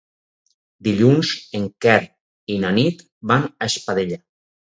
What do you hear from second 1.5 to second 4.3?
en Quer i na Nit van a Espadella.